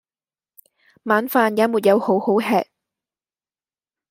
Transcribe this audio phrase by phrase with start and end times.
[1.03, 2.67] 晚飯也沒有好好吃！